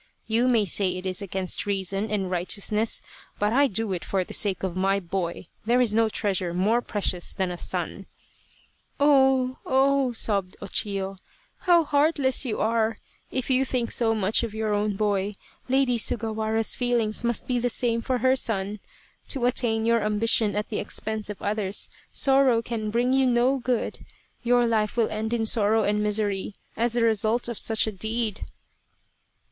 You 0.25 0.47
may 0.47 0.65
say 0.65 0.95
it 0.95 1.05
is 1.05 1.21
against 1.21 1.67
reason 1.67 2.09
and 2.09 2.31
righteousness, 2.31 3.03
but 3.37 3.53
I 3.53 3.67
do 3.67 3.93
it 3.93 4.03
for 4.03 4.23
the 4.23 4.33
sake 4.33 4.63
of 4.63 4.75
my 4.75 4.99
boy 4.99 5.45
there 5.67 5.79
is 5.79 5.93
no 5.93 6.09
treasure 6.09 6.55
more 6.55 6.81
precious 6.81 7.35
than 7.35 7.51
a 7.51 7.55
son."" 7.59 8.07
Oh! 8.99 9.59
oh!" 9.63 10.11
sobbed 10.13 10.57
O 10.59 10.65
Chiyo," 10.65 11.19
how 11.67 11.83
heartless 11.83 12.47
you 12.47 12.59
are! 12.59 12.97
If 13.29 13.51
you 13.51 13.63
think 13.63 13.91
so 13.91 14.15
much 14.15 14.41
of 14.41 14.55
your 14.55 14.73
own 14.73 14.95
boy, 14.95 15.33
Lady 15.69 15.99
Sugawara's 15.99 16.73
feelings 16.73 17.23
must 17.23 17.47
be 17.47 17.59
the 17.59 17.69
same 17.69 18.01
for 18.01 18.17
her 18.17 18.35
son. 18.35 18.79
To 19.27 19.45
attain 19.45 19.85
your 19.85 20.03
ambition 20.03 20.55
at 20.55 20.69
the 20.69 20.79
expense 20.79 21.29
of 21.29 21.43
others, 21.43 21.91
sorrow 22.11 22.63
can 22.63 22.89
bring 22.89 23.13
you 23.13 23.27
no 23.27 23.57
good. 23.59 23.99
Your 24.41 24.65
life 24.65 24.97
will 24.97 25.09
end 25.11 25.31
in 25.31 25.45
sorrow 25.45 25.83
and 25.83 26.01
misery 26.01 26.55
as 26.75 26.93
the 26.93 27.03
result 27.03 27.47
of 27.47 27.59
such 27.59 27.85
a 27.85 27.91
deed." 27.91 28.47